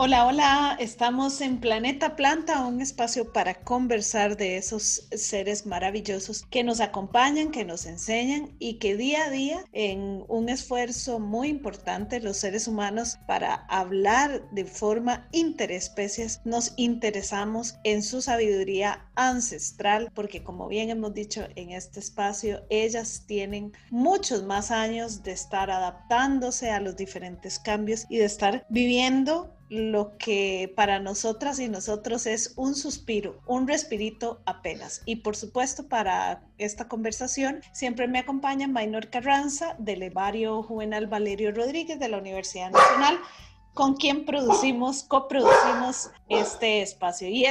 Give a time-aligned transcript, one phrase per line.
[0.00, 6.62] Hola, hola, estamos en Planeta Planta, un espacio para conversar de esos seres maravillosos que
[6.62, 12.20] nos acompañan, que nos enseñan y que día a día, en un esfuerzo muy importante,
[12.20, 20.44] los seres humanos para hablar de forma interespecies, nos interesamos en su sabiduría ancestral, porque
[20.44, 26.70] como bien hemos dicho en este espacio, ellas tienen muchos más años de estar adaptándose
[26.70, 32.54] a los diferentes cambios y de estar viviendo lo que para nosotras y nosotros es
[32.56, 35.02] un suspiro, un respirito apenas.
[35.04, 41.52] Y por supuesto, para esta conversación siempre me acompaña Maynor Carranza del Evario Juvenal Valerio
[41.52, 43.18] Rodríguez de la Universidad Nacional,
[43.74, 47.28] con quien producimos, coproducimos este espacio.
[47.28, 47.44] Y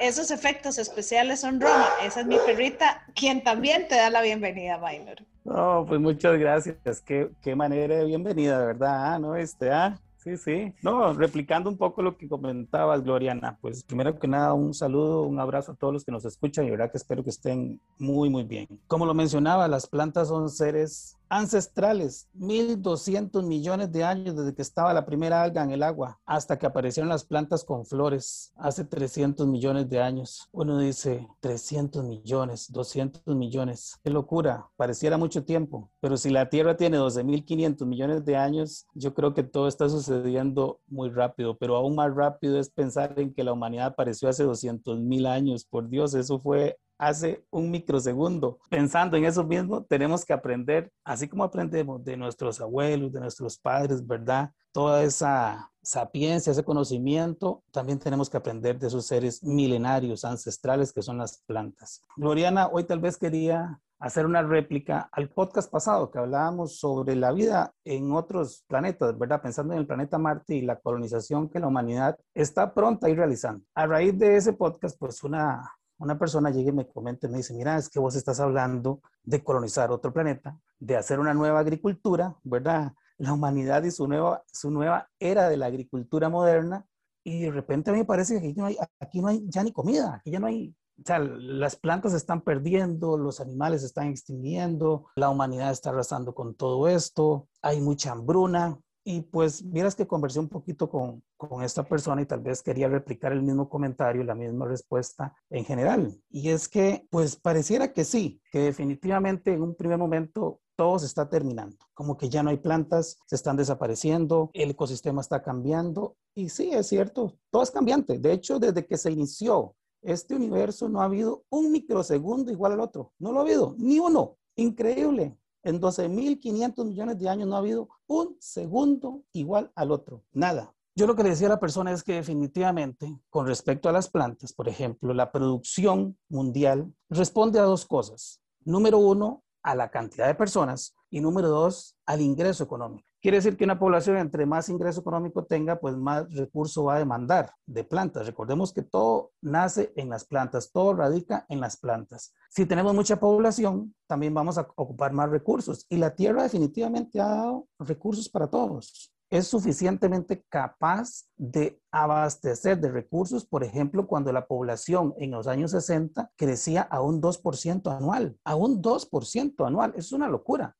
[0.00, 1.88] esos efectos especiales son Roma.
[2.02, 5.18] Esa es mi perrita, quien también te da la bienvenida, Maynor.
[5.44, 6.76] Oh, pues muchas gracias.
[7.04, 9.14] Qué, qué manera de bienvenida, ¿verdad?
[9.14, 9.36] Ah, ¿No?
[9.36, 10.72] Este, ah, Sí, sí.
[10.82, 15.40] No, replicando un poco lo que comentabas, Gloriana, pues primero que nada, un saludo, un
[15.40, 18.44] abrazo a todos los que nos escuchan y verdad que espero que estén muy, muy
[18.44, 18.68] bien.
[18.86, 24.92] Como lo mencionaba, las plantas son seres ancestrales, 1.200 millones de años desde que estaba
[24.92, 29.46] la primera alga en el agua hasta que aparecieron las plantas con flores hace 300
[29.46, 30.50] millones de años.
[30.52, 33.98] Uno dice 300 millones, 200 millones.
[34.04, 39.14] Qué locura, pareciera mucho tiempo, pero si la Tierra tiene 12.500 millones de años, yo
[39.14, 43.42] creo que todo está sucediendo muy rápido, pero aún más rápido es pensar en que
[43.42, 45.64] la humanidad apareció hace 200 mil años.
[45.64, 48.60] Por Dios, eso fue hace un microsegundo.
[48.70, 53.58] Pensando en eso mismo, tenemos que aprender, así como aprendemos de nuestros abuelos, de nuestros
[53.58, 54.52] padres, ¿verdad?
[54.70, 61.02] Toda esa sapiencia, ese conocimiento, también tenemos que aprender de esos seres milenarios, ancestrales que
[61.02, 62.02] son las plantas.
[62.16, 67.32] Gloriana, hoy tal vez quería hacer una réplica al podcast pasado que hablábamos sobre la
[67.32, 69.42] vida en otros planetas, ¿verdad?
[69.42, 73.16] Pensando en el planeta Marte y la colonización que la humanidad está pronta a ir
[73.16, 73.64] realizando.
[73.74, 75.68] A raíz de ese podcast, pues una,
[76.02, 79.00] una persona llega y me comenta y me dice, mira, es que vos estás hablando
[79.22, 82.92] de colonizar otro planeta, de hacer una nueva agricultura, ¿verdad?
[83.18, 86.84] La humanidad y su nueva, su nueva era de la agricultura moderna.
[87.24, 89.62] Y de repente a mí me parece que aquí no hay, aquí no hay ya
[89.62, 93.82] ni comida, aquí ya no hay, o sea, las plantas se están perdiendo, los animales
[93.82, 98.76] se están extinguiendo, la humanidad está arrasando con todo esto, hay mucha hambruna.
[99.04, 102.88] Y pues miras que conversé un poquito con, con esta persona y tal vez quería
[102.88, 106.16] replicar el mismo comentario, la misma respuesta en general.
[106.30, 111.06] Y es que pues pareciera que sí, que definitivamente en un primer momento todo se
[111.06, 116.16] está terminando, como que ya no hay plantas, se están desapareciendo, el ecosistema está cambiando.
[116.34, 118.18] Y sí, es cierto, todo es cambiante.
[118.18, 122.80] De hecho, desde que se inició este universo no ha habido un microsegundo igual al
[122.80, 123.12] otro.
[123.18, 124.36] No lo ha habido, ni uno.
[124.56, 125.38] Increíble.
[125.62, 130.24] En 12.500 millones de años no ha habido un segundo igual al otro.
[130.32, 130.74] Nada.
[130.94, 134.10] Yo lo que le decía a la persona es que definitivamente, con respecto a las
[134.10, 138.42] plantas, por ejemplo, la producción mundial responde a dos cosas.
[138.64, 143.11] Número uno, a la cantidad de personas y número dos, al ingreso económico.
[143.22, 146.98] Quiere decir que una población entre más ingreso económico tenga, pues más recurso va a
[146.98, 148.26] demandar de plantas.
[148.26, 152.34] Recordemos que todo nace en las plantas, todo radica en las plantas.
[152.50, 157.28] Si tenemos mucha población, también vamos a ocupar más recursos y la tierra definitivamente ha
[157.28, 164.46] dado recursos para todos es suficientemente capaz de abastecer de recursos, por ejemplo, cuando la
[164.46, 170.12] población en los años 60 crecía a un 2% anual, a un 2% anual, es
[170.12, 170.76] una locura.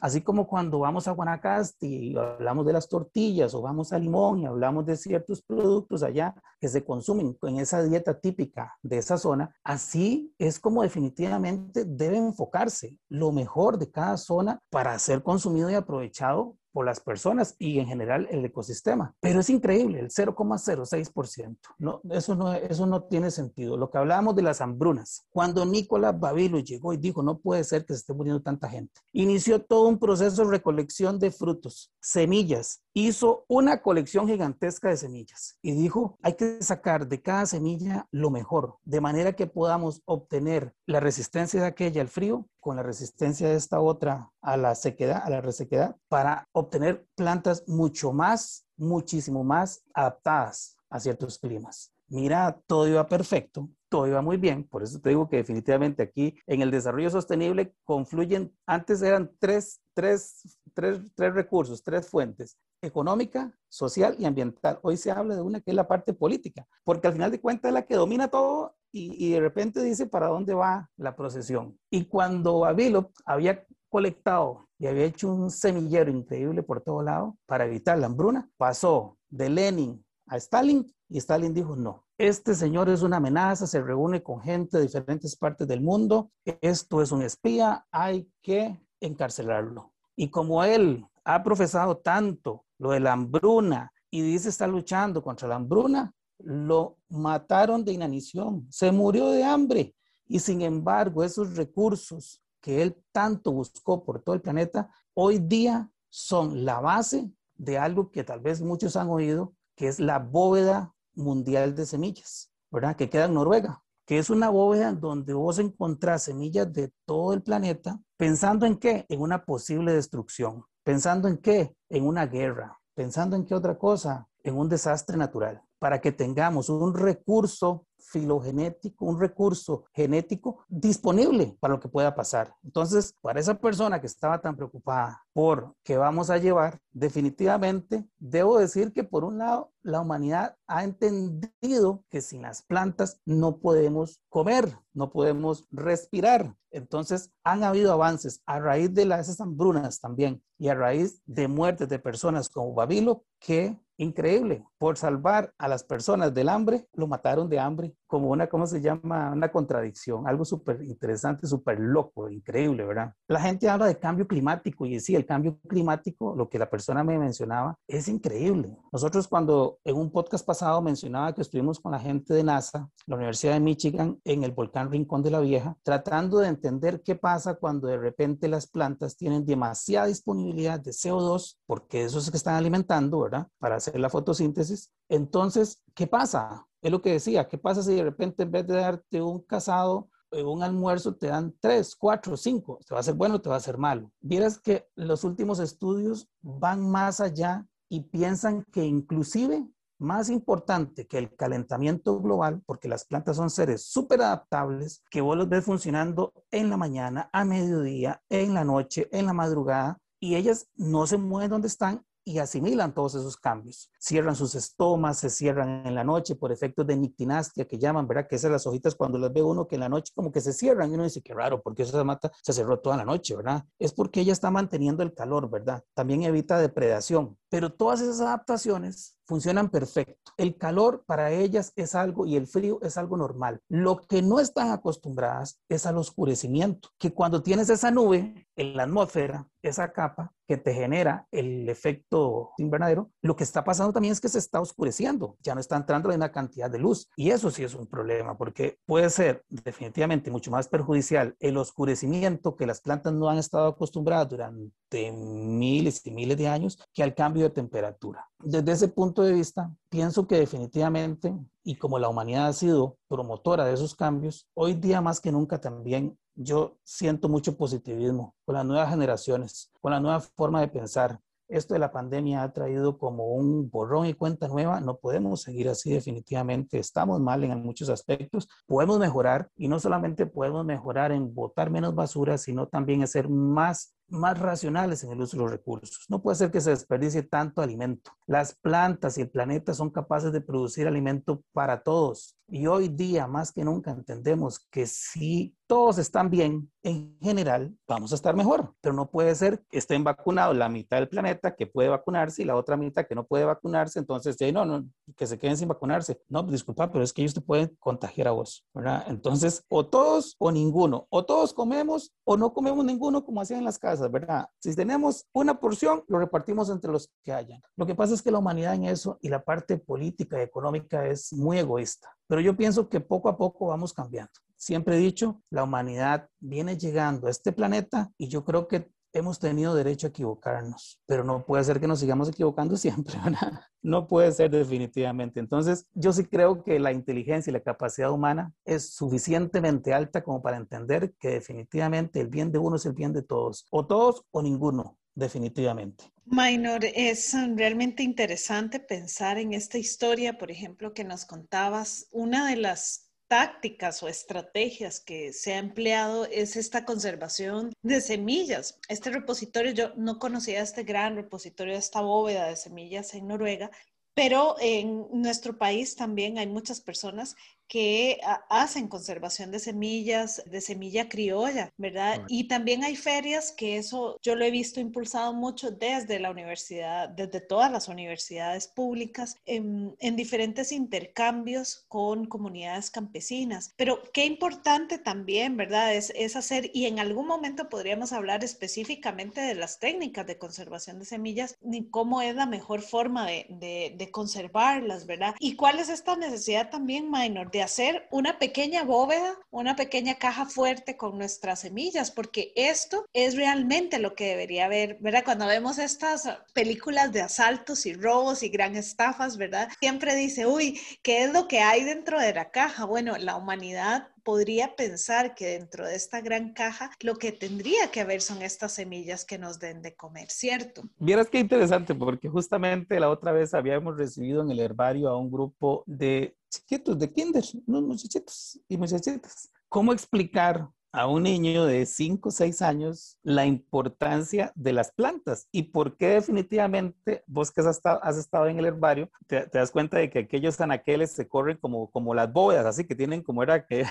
[0.01, 4.41] Así como cuando vamos a Guanacaste y hablamos de las tortillas o vamos a Limón
[4.41, 9.17] y hablamos de ciertos productos allá que se consumen en esa dieta típica de esa
[9.17, 15.71] zona, así es como definitivamente debe enfocarse lo mejor de cada zona para ser consumido
[15.71, 19.15] y aprovechado por las personas y en general el ecosistema.
[19.21, 21.57] Pero es increíble, el 0,06%.
[21.79, 23.77] No, eso, no, eso no tiene sentido.
[23.77, 27.85] Lo que hablábamos de las hambrunas, cuando Nicolás Babilo llegó y dijo, no puede ser
[27.85, 32.83] que se esté muriendo tanta gente, inició todo un proceso de recolección de frutos, semillas,
[32.95, 38.31] hizo una colección gigantesca de semillas y dijo, hay que sacar de cada semilla lo
[38.31, 43.49] mejor, de manera que podamos obtener la resistencia de aquella al frío con la resistencia
[43.49, 49.45] de esta otra a la sequedad, a la resequedad, para obtener plantas mucho más, muchísimo
[49.45, 51.93] más adaptadas a ciertos climas.
[52.09, 56.37] Mira, todo iba perfecto, todo iba muy bien, por eso te digo que definitivamente aquí
[56.47, 63.53] en el desarrollo sostenible confluyen, antes eran tres, tres, tres, tres recursos, tres fuentes, económica,
[63.69, 64.79] social y ambiental.
[64.83, 67.69] Hoy se habla de una que es la parte política, porque al final de cuentas
[67.69, 71.79] es la que domina todo y, de repente dice para dónde va la procesión.
[71.91, 77.67] Y cuando Avilo había colectado y había hecho un semillero increíble por todo lado para
[77.67, 83.03] evitar la hambruna, pasó de Lenin a Stalin y Stalin dijo, no, este señor es
[83.03, 86.31] una amenaza, se reúne con gente de diferentes partes del mundo,
[86.61, 89.93] esto es un espía, hay que encarcelarlo.
[90.17, 95.47] Y como él ha profesado tanto lo de la hambruna y dice está luchando contra
[95.47, 99.95] la hambruna, lo mataron de inanición, se murió de hambre
[100.27, 105.91] y sin embargo esos recursos que él tanto buscó por todo el planeta, hoy día
[106.09, 110.95] son la base de algo que tal vez muchos han oído, que es la bóveda
[111.15, 112.97] mundial de semillas, ¿verdad?
[112.97, 117.43] Que queda en Noruega, que es una bóveda donde vos encontrás semillas de todo el
[117.43, 119.05] planeta, pensando en qué?
[119.09, 120.65] En una posible destrucción.
[120.83, 121.75] ¿Pensando en qué?
[121.91, 122.81] En una guerra.
[122.95, 124.29] ¿Pensando en qué otra cosa?
[124.43, 125.63] En un desastre natural.
[125.79, 132.55] Para que tengamos un recurso filogenético, un recurso genético disponible para lo que pueda pasar.
[132.63, 138.59] Entonces, para esa persona que estaba tan preocupada por qué vamos a llevar, definitivamente debo
[138.59, 144.21] decir que por un lado, la humanidad ha entendido que sin las plantas no podemos
[144.29, 146.55] comer, no podemos respirar.
[146.71, 151.49] Entonces, han habido avances a raíz de las, esas hambrunas también y a raíz de
[151.49, 154.65] muertes de personas como Babilo que increíble.
[154.79, 158.81] Por salvar a las personas del hambre, lo mataron de hambre como una, ¿cómo se
[158.81, 159.33] llama?
[159.33, 163.15] Una contradicción, algo súper interesante, súper loco, increíble, ¿verdad?
[163.29, 167.05] La gente habla de cambio climático y sí, el cambio climático, lo que la persona
[167.05, 168.77] me mencionaba, es increíble.
[168.93, 173.17] Nosotros cuando en un podcast pasado mencionaba que estuvimos con la gente de NASA, la
[173.17, 177.55] Universidad de Michigan, en el volcán Rincón de la Vieja, tratando de entender qué pasa
[177.55, 182.57] cuando de repente las plantas tienen demasiada disponibilidad de CO2, porque eso es que están
[182.57, 183.47] alimentando, ¿verdad?
[183.59, 184.93] Para hacer la fotosíntesis.
[185.09, 186.67] Entonces, ¿qué pasa?
[186.83, 190.09] Es lo que decía, ¿qué pasa si de repente en vez de darte un casado,
[190.33, 192.79] un almuerzo te dan tres, cuatro, cinco?
[192.87, 194.11] ¿Te va a ser bueno o te va a ser malo?
[194.21, 199.67] Vieras que los últimos estudios van más allá y piensan que inclusive
[199.99, 205.37] más importante que el calentamiento global, porque las plantas son seres súper adaptables, que vos
[205.37, 210.37] los ves funcionando en la mañana, a mediodía, en la noche, en la madrugada, y
[210.37, 213.91] ellas no se mueven donde están y asimilan todos esos cambios.
[213.99, 218.27] Cierran sus estomas, se cierran en la noche por efectos de nictinastia que llaman, ¿verdad?
[218.29, 220.53] Que esas las hojitas cuando las ve uno que en la noche como que se
[220.53, 223.65] cierran y uno dice, qué raro, porque esa mata se cerró toda la noche, ¿verdad?
[223.79, 225.83] Es porque ella está manteniendo el calor, ¿verdad?
[225.95, 227.39] También evita depredación.
[227.49, 230.33] Pero todas esas adaptaciones funcionan perfecto.
[230.37, 233.61] El calor para ellas es algo y el frío es algo normal.
[233.69, 238.83] Lo que no están acostumbradas es al oscurecimiento, que cuando tienes esa nube en la
[238.83, 244.21] atmósfera, esa capa que te genera el efecto invernadero, lo que está pasando también es
[244.21, 247.09] que se está oscureciendo, ya no está entrando la cantidad de luz.
[247.15, 252.57] Y eso sí es un problema, porque puede ser definitivamente mucho más perjudicial el oscurecimiento
[252.57, 257.15] que las plantas no han estado acostumbradas durante miles y miles de años que al
[257.15, 258.29] cambio de temperatura.
[258.43, 263.65] Desde ese punto de vista, pienso que definitivamente, y como la humanidad ha sido promotora
[263.65, 268.65] de esos cambios, hoy día más que nunca también yo siento mucho positivismo con las
[268.65, 271.21] nuevas generaciones, con la nueva forma de pensar.
[271.49, 274.81] Esto de la pandemia ha traído como un borrón y cuenta nueva.
[274.81, 276.79] No podemos seguir así definitivamente.
[276.79, 278.49] Estamos mal en muchos aspectos.
[278.67, 283.97] Podemos mejorar y no solamente podemos mejorar en botar menos basura, sino también hacer más
[284.11, 286.07] más racionales en el uso de los recursos.
[286.09, 288.13] No puede ser que se desperdicie tanto alimento.
[288.27, 292.37] Las plantas y el planeta son capaces de producir alimento para todos.
[292.53, 298.11] Y hoy día, más que nunca, entendemos que si todos están bien, en general, vamos
[298.11, 298.75] a estar mejor.
[298.81, 302.45] Pero no puede ser que estén vacunados la mitad del planeta que puede vacunarse y
[302.45, 304.01] la otra mitad que no puede vacunarse.
[304.01, 306.21] Entonces, no, no, que se queden sin vacunarse.
[306.29, 309.05] No, disculpa, pero es que ellos te pueden contagiar a vos, ¿verdad?
[309.07, 311.07] Entonces, o todos o ninguno.
[311.11, 314.49] O todos comemos o no comemos ninguno como hacían en las casas ¿verdad?
[314.59, 317.63] Si tenemos una porción, lo repartimos entre los que hayan.
[317.77, 321.07] Lo que pasa es que la humanidad en eso y la parte política y económica
[321.07, 324.33] es muy egoísta, pero yo pienso que poco a poco vamos cambiando.
[324.57, 329.39] Siempre he dicho, la humanidad viene llegando a este planeta y yo creo que hemos
[329.39, 333.61] tenido derecho a equivocarnos, pero no puede ser que nos sigamos equivocando siempre, ¿verdad?
[333.83, 335.41] No puede ser definitivamente.
[335.41, 340.43] Entonces, yo sí creo que la inteligencia y la capacidad humana es suficientemente alta como
[340.43, 344.25] para entender que definitivamente el bien de uno es el bien de todos, o todos
[344.31, 346.05] o ninguno, definitivamente.
[346.25, 352.07] Minor, es realmente interesante pensar en esta historia, por ejemplo, que nos contabas.
[352.13, 358.81] Una de las tácticas o estrategias que se ha empleado es esta conservación de semillas.
[358.89, 363.71] Este repositorio, yo no conocía este gran repositorio, esta bóveda de semillas en Noruega,
[364.15, 367.37] pero en nuestro país también hay muchas personas
[367.71, 372.25] que hacen conservación de semillas, de semilla criolla, ¿verdad?
[372.27, 377.09] Y también hay ferias que eso yo lo he visto impulsado mucho desde la universidad,
[377.09, 383.73] desde todas las universidades públicas, en, diferentes intercambios con comunidades campesinas.
[383.77, 385.95] Pero qué importante también, ¿verdad?
[385.95, 390.99] Es, es hacer, y en algún momento podríamos hablar específicamente de las técnicas de conservación
[390.99, 395.37] de semillas, ni cómo es la mejor forma de, de, de conservarlas, ¿verdad?
[395.39, 400.47] Y cuál es esta necesidad también, Minor, de hacer una pequeña bóveda, una pequeña caja
[400.47, 405.25] fuerte con nuestras semillas, porque esto es realmente lo que debería haber, ¿verdad?
[405.25, 409.69] Cuando vemos estas películas de asaltos y robos y gran estafas, ¿verdad?
[409.81, 412.85] Siempre dice, uy, ¿qué es lo que hay dentro de la caja?
[412.85, 418.01] Bueno, la humanidad podría pensar que dentro de esta gran caja lo que tendría que
[418.01, 420.83] haber son estas semillas que nos den de comer, ¿cierto?
[420.99, 425.31] Vieras qué interesante, porque justamente la otra vez habíamos recibido en el herbario a un
[425.31, 429.51] grupo de chiquitos, de kinder, unos muchachitos y muchachitas.
[429.69, 435.49] ¿Cómo explicar a un niño de 5 o 6 años la importancia de las plantas
[435.53, 439.71] y por qué definitivamente vos que has estado, has estado en el herbario, te, das
[439.71, 443.43] cuenta de que aquellos anaqueles se corren como, como las bóvedas, así que tienen como
[443.43, 443.85] era que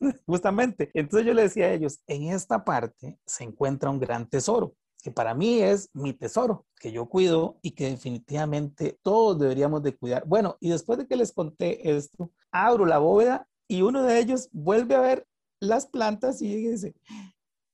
[0.26, 0.90] justamente.
[0.94, 4.74] Entonces yo le decía a ellos, en esta parte se encuentra un gran tesoro
[5.06, 9.96] que para mí es mi tesoro, que yo cuido y que definitivamente todos deberíamos de
[9.96, 10.24] cuidar.
[10.26, 14.48] Bueno, y después de que les conté esto, abro la bóveda y uno de ellos
[14.50, 15.24] vuelve a ver
[15.60, 16.94] las plantas y dice,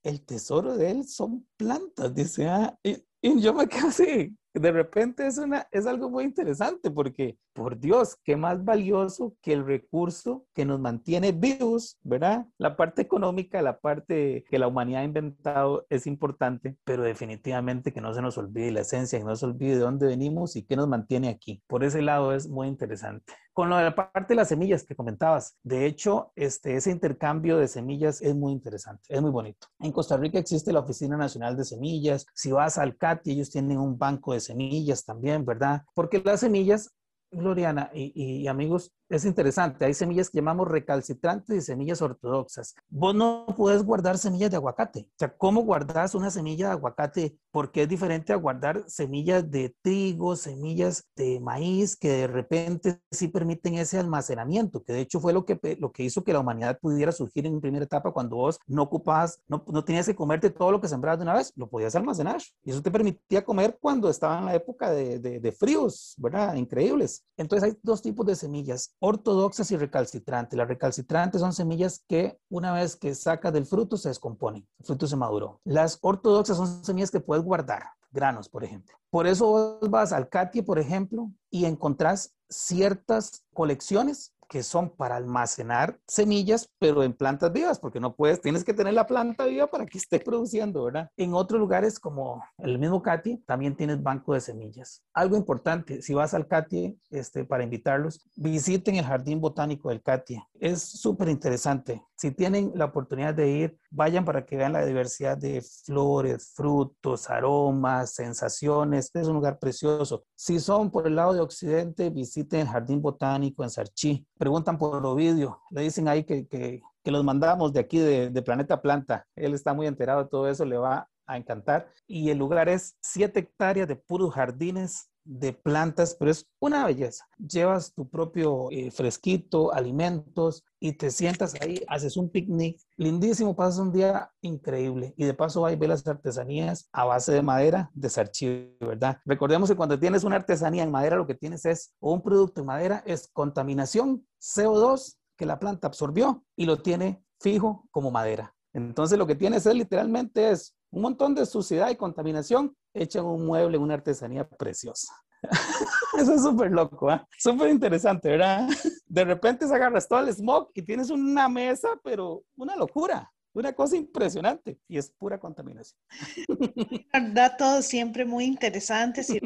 [0.03, 4.71] el tesoro de él son plantas, dice, ah, y, y yo me quedo así, de
[4.71, 9.65] repente es, una, es algo muy interesante porque, por Dios, qué más valioso que el
[9.65, 12.45] recurso que nos mantiene vivos, ¿verdad?
[12.59, 18.01] La parte económica, la parte que la humanidad ha inventado es importante, pero definitivamente que
[18.01, 20.75] no se nos olvide la esencia, que no se olvide de dónde venimos y qué
[20.75, 21.63] nos mantiene aquí.
[21.67, 23.33] Por ese lado es muy interesante.
[23.53, 27.57] Con lo de la parte de las semillas que comentabas, de hecho, este, ese intercambio
[27.57, 29.67] de semillas es muy interesante, es muy bonito.
[29.79, 32.25] En Costa Rica existe la Oficina Nacional de Semillas.
[32.33, 35.83] Si vas al CATI, ellos tienen un banco de semillas también, ¿verdad?
[35.93, 36.89] Porque las semillas,
[37.31, 39.85] Gloriana y, amigos, es interesante.
[39.85, 42.75] Hay semillas que llamamos recalcitrantes y semillas ortodoxas.
[42.89, 45.01] Vos no puedes guardar semillas de aguacate.
[45.01, 47.37] O sea, ¿cómo guardas una semilla de aguacate?
[47.51, 53.27] Porque es diferente a guardar semillas de trigo, semillas de maíz, que de repente sí
[53.27, 56.79] permiten ese almacenamiento, que de hecho fue lo que, lo que hizo que la humanidad
[56.79, 60.71] pudiera surgir en primera etapa cuando vos no ocupabas, no, no tenías que comerte todo
[60.71, 62.41] lo que sembrabas de una vez, lo podías almacenar.
[62.63, 66.55] Y eso te permitía comer cuando estaba en la época de, de, de fríos, ¿verdad?
[66.55, 67.23] Increíbles.
[67.37, 70.57] Entonces hay dos tipos de semillas ortodoxas y recalcitrantes.
[70.57, 75.07] Las recalcitrantes son semillas que una vez que sacas del fruto se descomponen, el fruto
[75.07, 75.59] se maduró.
[75.65, 77.83] Las ortodoxas son semillas que puedes guardar,
[78.13, 78.95] granos, por ejemplo.
[79.09, 85.97] Por eso vas al Katia, por ejemplo, y encontrás ciertas colecciones que son para almacenar
[86.07, 89.87] semillas, pero en plantas vivas, porque no puedes, tienes que tener la planta viva para
[89.87, 91.09] que esté produciendo, ¿verdad?
[91.17, 95.03] En otros lugares, como el mismo Cati, también tienes banco de semillas.
[95.11, 100.39] Algo importante, si vas al Cati, este, para invitarlos, visiten el Jardín Botánico del Cati.
[100.59, 102.03] Es súper interesante.
[102.15, 107.29] Si tienen la oportunidad de ir, vayan para que vean la diversidad de flores, frutos,
[107.29, 109.09] aromas, sensaciones.
[109.13, 110.23] es un lugar precioso.
[110.35, 115.05] Si son por el lado de Occidente, visiten el Jardín Botánico en Sarchí preguntan por
[115.05, 119.25] Ovidio, le dicen ahí que, que, que los mandamos de aquí de, de, Planeta Planta.
[119.37, 121.87] Él está muy enterado de todo eso, le va a encantar.
[122.07, 127.25] Y el lugar es 7 hectáreas de puros jardines de plantas, pero es una belleza.
[127.37, 133.79] Llevas tu propio eh, fresquito, alimentos y te sientas ahí, haces un picnic lindísimo, pasas
[133.79, 138.09] un día increíble y de paso ahí ves las artesanías a base de madera de
[138.09, 139.17] Sarchivo, ¿verdad?
[139.25, 142.67] Recordemos que cuando tienes una artesanía en madera lo que tienes es, un producto en
[142.67, 148.53] madera es contaminación, CO2 que la planta absorbió y lo tiene fijo como madera.
[148.73, 153.25] Entonces lo que tienes es literalmente es un montón de suciedad y contaminación hecha en
[153.25, 155.11] un mueble, una artesanía preciosa.
[156.17, 157.19] Eso es súper loco, ¿eh?
[157.37, 158.69] súper interesante, ¿verdad?
[159.07, 163.73] De repente se agarras todo el smog y tienes una mesa, pero una locura, una
[163.73, 165.99] cosa impresionante y es pura contaminación.
[167.33, 169.41] Datos siempre muy interesantes y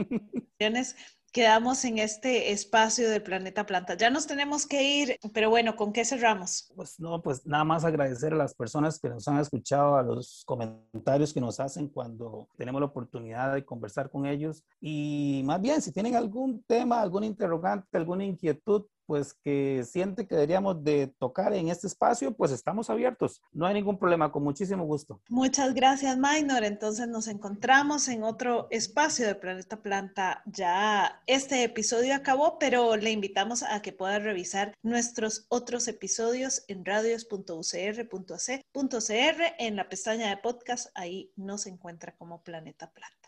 [1.31, 3.95] quedamos en este espacio de Planeta Planta.
[3.95, 6.71] Ya nos tenemos que ir, pero bueno, ¿con qué cerramos?
[6.75, 10.43] Pues no, pues nada más agradecer a las personas que nos han escuchado, a los
[10.45, 14.63] comentarios que nos hacen cuando tenemos la oportunidad de conversar con ellos.
[14.81, 20.35] Y más bien, si tienen algún tema, algún interrogante, alguna inquietud, pues que siente que
[20.35, 23.41] deberíamos de tocar en este espacio, pues estamos abiertos.
[23.53, 25.21] No hay ningún problema, con muchísimo gusto.
[25.29, 26.65] Muchas gracias, Minor.
[26.65, 30.43] Entonces nos encontramos en otro espacio de Planeta Planta.
[30.45, 36.83] Ya este episodio acabó, pero le invitamos a que pueda revisar nuestros otros episodios en
[36.83, 40.87] radios.ucr.ac.cr en la pestaña de podcast.
[40.93, 43.26] Ahí nos encuentra como Planeta Planta.